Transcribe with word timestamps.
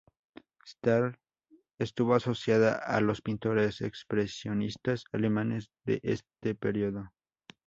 Stern 0.65 1.19
estuvo 1.77 2.15
asociada 2.15 2.73
a 2.73 3.01
los 3.01 3.21
pintores 3.21 3.81
expresionistas 3.81 5.03
alemanes 5.11 5.69
de 5.85 5.99
este 6.01 6.55
periodo. 6.55 7.11